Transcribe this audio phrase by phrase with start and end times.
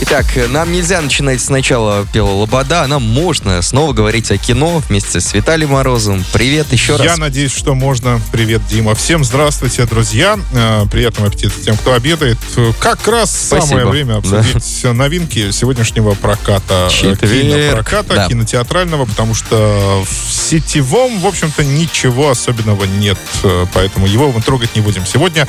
[0.00, 5.20] Итак, нам нельзя начинать сначала пела Лобода, а нам можно снова говорить о кино вместе
[5.20, 6.24] с Виталием Морозовым.
[6.32, 7.06] Привет еще раз.
[7.06, 8.20] Я надеюсь, что можно.
[8.32, 8.96] Привет, Дима.
[8.96, 10.36] Всем здравствуйте, друзья.
[10.52, 12.38] Э, Приятного аппетита тем, кто обедает.
[12.80, 13.66] Как раз Спасибо.
[13.68, 16.88] самое время обсудить новинки сегодняшнего проката.
[16.88, 17.20] э, Четверг.
[17.30, 18.28] Кинопроката, Да.
[18.28, 23.18] кинотеатрального, потому что в сетевом, в общем-то, ничего особенного нет.
[23.44, 25.46] Э, Поэтому его мы трогать не будем сегодня.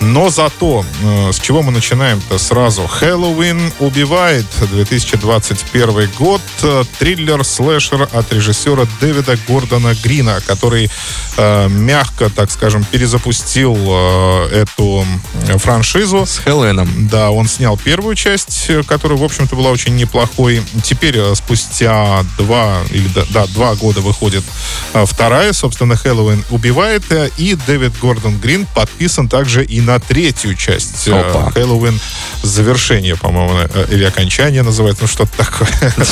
[0.00, 0.84] Но зато,
[1.30, 2.86] с чего мы начинаем-то сразу?
[2.86, 6.40] Хэллоуин убивает 2021 год.
[6.98, 10.90] Триллер-слэшер от режиссера Дэвида Гордона Грина, который
[11.36, 15.04] э, мягко, так скажем, перезапустил э, эту
[15.58, 16.24] франшизу.
[16.26, 17.08] С Хэллоуином.
[17.08, 20.62] Да, он снял первую часть, э, которая, в общем-то, была очень неплохой.
[20.84, 24.44] Теперь, э, спустя два, или да, два года выходит
[24.94, 27.02] э, вторая, собственно, Хэллоуин убивает.
[27.36, 31.08] И Дэвид Гордон Грин подписан также и на третью часть.
[31.08, 31.50] Опа.
[31.50, 31.98] Хэллоуин
[32.42, 35.68] завершение, по-моему, э, или окончание называется, ну что-то такое.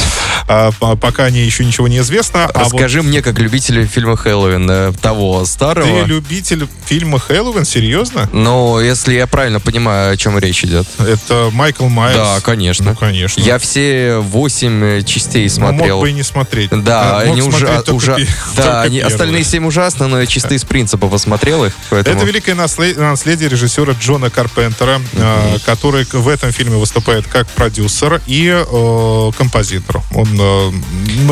[0.53, 2.45] А, по- Пока не, еще ничего не известно.
[2.47, 6.05] А вот Расскажи мне, как любителю фильма Хэллоуин, э, того ты старого.
[6.05, 7.65] любитель фильма Хэллоуин?
[7.65, 8.29] Серьезно?
[8.33, 10.87] Но если я правильно понимаю, о чем речь идет.
[10.99, 12.17] Это Майкл Майерс?
[12.19, 12.91] Да, конечно.
[12.91, 13.41] Ну, конечно.
[13.41, 15.97] Я все восемь э, частей Ну, смотрел.
[15.97, 16.71] мог бы и не смотреть.
[16.83, 21.65] Да, они уже, уже, да, они, остальные семь ужасно, но я чисто из принципа посмотрел
[21.65, 22.17] их, поэтому.
[22.17, 28.21] Это великое насле- наследие режиссера Джона Карпентера, э, который в этом фильме выступает как продюсер
[28.27, 30.03] и э, композитор.
[30.15, 30.73] Он э,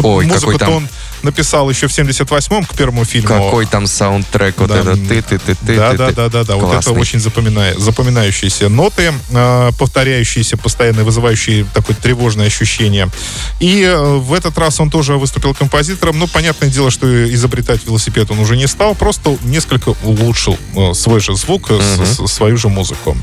[0.03, 0.89] Ой, музыку-то он
[1.22, 3.28] написал еще в 78-м к первому фильму.
[3.28, 6.14] Какой там саундтрек, вот Да, это м, ты, ты, ты, ты, да, ты, да, ты.
[6.14, 6.56] да, да, да.
[6.56, 13.08] Вот это очень запоминая- запоминающиеся ноты, э, повторяющиеся, постоянно вызывающие такое тревожное ощущение.
[13.60, 16.19] И э, в этот раз он тоже выступил композитором.
[16.19, 21.20] Ну, понятное дело, что изобретать велосипед он уже не стал, просто несколько улучшил э, свой
[21.20, 23.16] же звук, с- свою же музыку.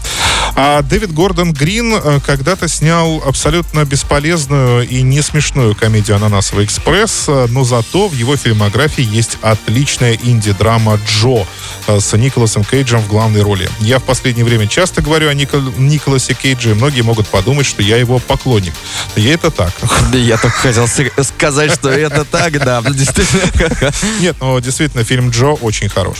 [0.56, 7.64] А Дэвид Гордон Грин когда-то снял абсолютно бесполезную и не смешную комедию «Ананасовый экспресс», но
[7.86, 11.46] зато в его фильмографии есть отличная инди-драма «Джо»
[11.88, 13.70] э, с Николасом Кейджем в главной роли.
[13.80, 17.82] Я в последнее время часто говорю о Никол- Николасе Кейдже, и многие могут подумать, что
[17.82, 18.74] я его поклонник.
[19.16, 19.72] И это так.
[20.12, 23.92] Да я только хотел сказать, что это так, да, действительно.
[24.20, 26.18] Нет, но действительно фильм Джо очень хорош.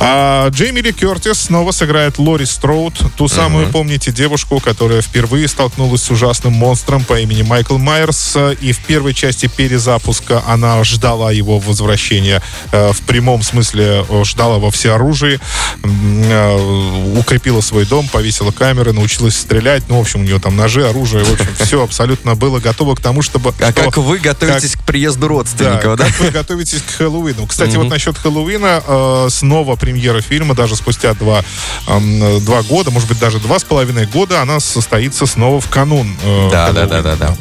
[0.00, 6.02] А Джейми Ли Кертис снова сыграет Лори Строуд, ту самую, помните, девушку, которая впервые столкнулась
[6.02, 8.36] с ужасным монстром по имени Майкл Майерс.
[8.60, 14.58] И в первой части перезапуска она ждала его возвращения э, в прямом смысле, э, ждала
[14.58, 15.40] во всеоружии,
[15.82, 19.82] э, укрепила свой дом, повесила камеры, научилась стрелять.
[19.88, 23.00] Ну, в общем, у нее там ножи, оружие, в общем, все абсолютно было готово к
[23.00, 23.52] тому, чтобы...
[23.60, 26.04] А что- как вы готовитесь к приезду родственников, да?
[26.06, 27.46] как вы готовитесь к Хэллоуину.
[27.46, 31.42] Кстати, вот насчет Хэллоуина, э, снова премьера фильма, даже спустя два,
[31.86, 36.14] эм, два года, может быть, даже два с половиной года, она состоится снова в канун
[36.22, 37.36] э, Да, да, да, да, да.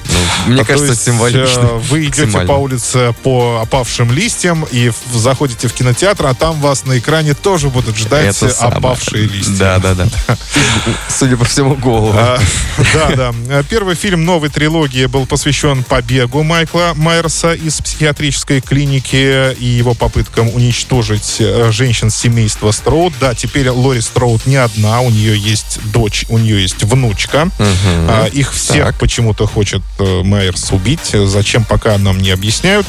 [0.46, 1.60] Ну, Мне А кажется, есть, символично.
[1.64, 6.86] э, Вы идете по улице по опавшим листьям и заходите в кинотеатр, а там вас
[6.86, 8.78] на экране тоже будут ждать Это самое.
[8.78, 9.58] опавшие листья.
[9.58, 10.08] Да, да, да.
[11.10, 12.14] Судя по всему, голову.
[12.18, 12.40] А,
[12.94, 13.64] Да, да.
[13.64, 20.50] Первый фильм новой трилогии был посвящен побегу Майкла Майерса из психиатрической клиники и его попыткам
[20.56, 23.14] уничтожить э, женщин семейства Строуд.
[23.20, 27.50] Да, теперь Лори Строуд не одна, у нее есть дочь, у нее есть внучка.
[27.60, 31.14] А, Их всех почему-то хочет э, Майерс убить.
[31.14, 32.86] Зачем, пока нам не объясняют.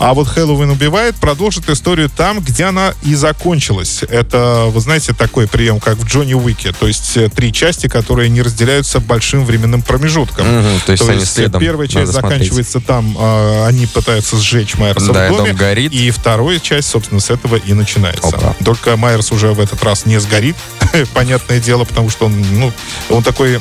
[0.00, 4.02] А вот Хэллоуин убивает продолжит историю там, где она и закончилась.
[4.02, 6.72] Это, вы знаете, такой прием, как в Джонни Уике.
[6.72, 10.46] То есть э, три части, которые не разделяются большим временным промежутком.
[10.46, 12.32] Мгм, то есть э, следом первая часть надо смотреть.
[12.52, 15.50] заканчивается там, а, они пытаются сжечь Майерса Да, в доме.
[15.50, 15.92] дом горит.
[15.92, 18.28] И вторая часть, собственно, с этого и начинается.
[18.28, 18.56] Опа.
[18.64, 20.56] Только Майерс уже в этот раз не сгорит,
[21.14, 22.72] понятное дело, потому что он, ну,
[23.10, 23.60] он такой э,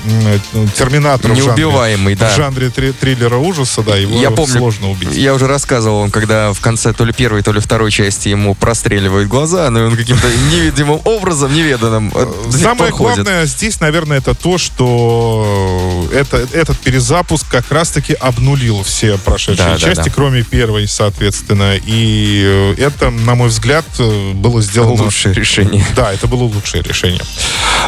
[0.76, 2.30] терминатор в жанре- Неубиваемый, да.
[2.30, 5.16] в жанре три- триллера ужаса, да, его Я помню, сложно убить.
[5.16, 8.56] Я уже рассказывал вам, когда в конце то ли первой, то ли второй части ему
[8.56, 13.16] простреливают глаза, но он каким-то невидимым образом, неведанным э, них Самое проходит.
[13.23, 19.73] главное здесь, наверное, это то, что это, этот перезапуск как раз-таки обнулил все прошедшие Да,
[19.73, 20.12] да, части, да.
[20.14, 21.76] кроме первой, соответственно.
[21.85, 25.09] И э, это, на мой взгляд, э, было сделано...
[25.17, 25.84] Лучшее решение.
[25.96, 27.22] Да, это было лучшее решение.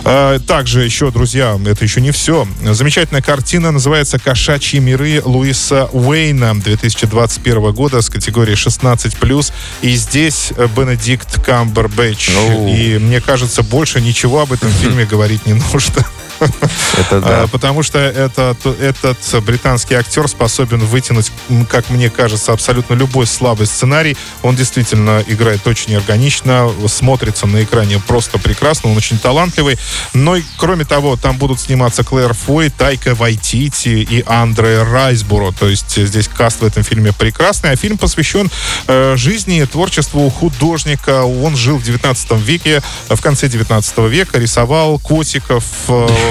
[0.03, 2.47] Э, Также еще, друзья, это еще не все.
[2.63, 9.53] Замечательная картина называется «Кошачьи миры» Луиса Уэйна 2021 года с категории 16+.
[9.83, 12.31] И здесь Бенедикт Камбербэтч.
[12.35, 12.67] Оу.
[12.67, 16.03] И мне кажется, больше ничего об этом фильме говорить не нужно.
[16.39, 17.44] Это да.
[17.44, 21.31] А, Потому что этот, этот британский актер способен вытянуть,
[21.69, 24.18] как мне кажется, абсолютно любой слабый сценарий.
[24.44, 29.77] Он действительно играет очень органично, смотрится на экране просто прекрасно, он очень талантливый.
[30.13, 35.51] Но, и, кроме того, там будут сниматься Клэр Фой, Тайка Вайтити и Андре Райсбуро.
[35.51, 37.71] То есть э, здесь каст в этом фильме прекрасный.
[37.71, 38.50] А фильм посвящен
[38.88, 41.24] э, жизни и творчеству художника.
[41.24, 45.63] Он жил в 19 веке, в конце 19 века, рисовал котиков.
[45.88, 46.28] э,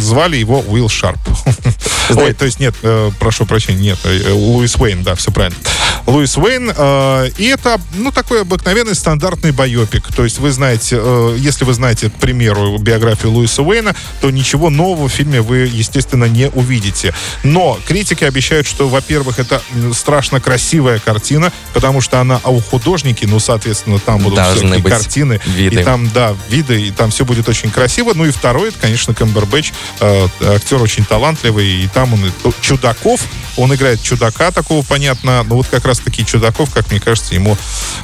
[0.00, 1.18] звали его Уилл Шарп.
[2.14, 5.58] Ой, то есть нет, э, прошу прощения, нет, э, Луис Уэйн, да, все правильно.
[6.06, 10.06] Луис Уэйн, э, и это, ну, такой обыкновенный стандартный байопик.
[10.14, 11.00] То есть вы знаете,
[11.36, 16.26] если вы знаете, к примеру, биографию Луиса Уэйна, то ничего нового в фильме вы, естественно,
[16.26, 17.14] не увидите.
[17.42, 19.60] Но критики обещают, что, во-первых, это
[19.92, 25.40] страшно красивая картина, потому что она о художнике, ну, соответственно, там будут Должны всякие картины,
[25.46, 25.80] виды.
[25.80, 28.12] и там, да, виды, и там все будет очень красиво.
[28.14, 32.30] Ну и второй, это, конечно, Кэмбербэтч, э, актер очень талантливый, и там он и-
[32.60, 33.20] чудаков,
[33.56, 37.56] он играет чудака такого, понятно, но вот как раз таки чудаков, как мне кажется, ему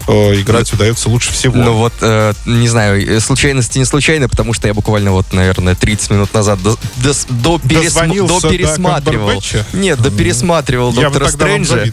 [0.09, 1.55] э, играть удается лучше всего.
[1.57, 5.75] Ну вот, э, не знаю, э, случайности не случайно, потому что я буквально вот, наверное,
[5.75, 9.27] 30 минут назад до, до, до, пересм- до до пересматривал.
[9.29, 9.67] Камбербэтча?
[9.73, 11.85] Нет, до пересматривал Я Доктора Стрэнджа.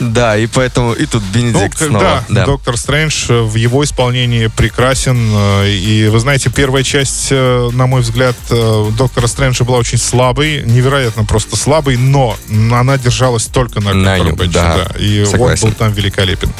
[0.00, 2.24] Да, и поэтому и тут Ну, Бенедикт к- снова.
[2.28, 5.18] да, доктор Стрэндж э, в его исполнении прекрасен.
[5.34, 9.98] э, И вы знаете, первая часть, э, на мой взгляд, э, доктора Стрэнджа была очень
[9.98, 12.36] слабой, невероятно просто слабой, но
[12.72, 15.64] она держалась только на На Камбербэтче, да, И согласен.
[15.64, 16.52] он был там великолепен.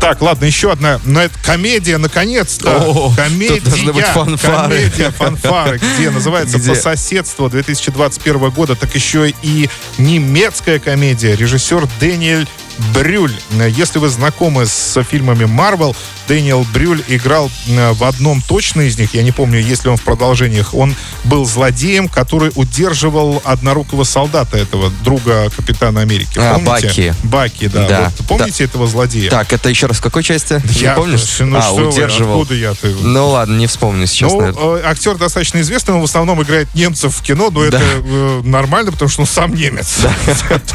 [0.00, 1.00] Так, ладно, еще одна.
[1.04, 2.70] Но это комедия, наконец-то.
[2.86, 3.60] О, комедия.
[3.60, 4.76] должны быть фанфары.
[4.76, 6.70] Комедия, фанфары, где называется Где?
[6.70, 8.74] «По соседству» 2021 года.
[8.74, 9.68] Так еще и
[9.98, 11.36] немецкая комедия.
[11.36, 12.46] Режиссер Дэниэль
[12.94, 13.32] Брюль.
[13.68, 15.94] Если вы знакомы с фильмами Марвел,
[16.28, 19.96] Дэниел Брюль играл э, в одном точно из них, я не помню, есть ли он
[19.96, 20.94] в продолжениях, он
[21.24, 26.36] был злодеем, который удерживал однорукого солдата этого, друга Капитана Америки.
[26.36, 26.86] А, Помните?
[26.88, 27.14] Баки.
[27.22, 27.88] Баки, да.
[27.88, 28.12] Да.
[28.18, 29.30] Вот помните этого злодея?
[29.30, 30.60] Так, это еще раз в какой части?
[30.70, 31.38] Я, не помнишь?
[31.40, 32.40] Ну, а, что вы, удерживал.
[32.40, 32.74] откуда я?
[32.74, 32.88] Ты?
[32.88, 34.32] Ну ладно, не вспомню сейчас.
[34.32, 34.76] Ну, наверное.
[34.78, 38.92] э, актер достаточно известный, он в основном играет немцев в кино, но это э, нормально,
[38.92, 39.98] потому что он сам немец.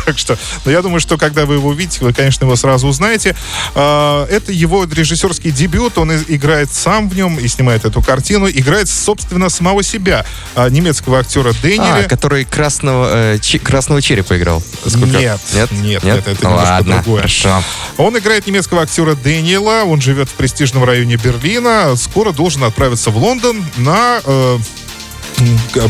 [0.06, 3.36] Так что, но я думаю, что когда вы его увидите, вы, конечно, его сразу узнаете.
[3.76, 8.90] А, Это его режиссерский дебют, он играет сам в нем и снимает эту картину, играет,
[8.90, 12.08] собственно, самого себя, а, немецкого актера А, Дэниеля.
[12.08, 14.64] который красного, э, красного черепа играл.
[14.86, 15.06] Сколько?
[15.18, 17.22] Нет, нет, нет, нет, это Ну немножко ладно, другое.
[17.22, 17.64] Хорошо.
[17.98, 23.18] Он играет немецкого актера Дэниела, он живет в престижном районе Берлина, скоро должен отправиться в
[23.18, 24.58] Лондон на э,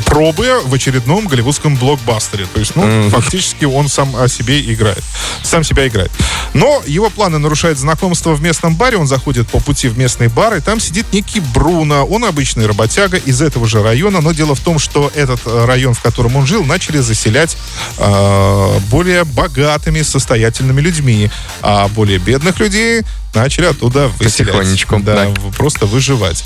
[0.05, 2.45] пробы в очередном голливудском блокбастере.
[2.53, 3.09] То есть, ну, Мгм.
[3.09, 5.03] фактически он сам о себе играет.
[5.43, 6.11] Сам себя играет.
[6.53, 8.97] Но его планы нарушает знакомство в местном баре.
[8.97, 12.05] Он заходит по пути в местный бар, и там сидит некий Бруно.
[12.05, 15.93] Он обычный работяга из этого же района, но дело в том, что этот э, район,
[15.93, 17.57] в котором он жил, начали заселять
[17.97, 21.29] э, более богатыми, состоятельными людьми.
[21.61, 23.01] А более бедных людей
[23.33, 24.51] начали оттуда выселять.
[24.53, 25.33] Потихонечку, Да, да.
[25.57, 26.43] просто выживать.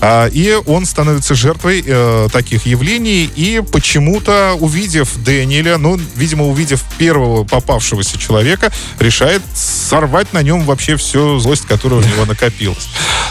[0.00, 6.84] А, и он становится жертвой э, таких явлений, и почему-то, увидев Дэниеля, ну, видимо, увидев
[6.96, 8.70] первого попавшегося человека,
[9.00, 12.88] решает сорвать на нем вообще всю злость, которая у него накопилась.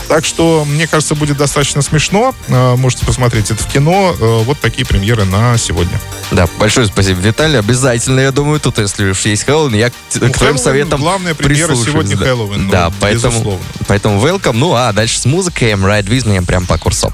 [0.09, 2.35] Так что, мне кажется, будет достаточно смешно.
[2.49, 4.13] Э, можете посмотреть это в кино.
[4.19, 5.97] Э, вот такие премьеры на сегодня.
[6.31, 7.59] Да, большое спасибо, Виталий.
[7.59, 11.33] Обязательно, я думаю, тут, если уж есть Хэллоуин, я к, к Ну, твоим советам главная
[11.33, 12.25] премьера сегодня да.
[12.25, 13.65] Хэллоуин, ну, Да, поэтому, безусловно.
[13.87, 14.53] поэтому welcome.
[14.57, 17.13] Ну, а дальше с музыкой I'm Right With Me прям по курсу.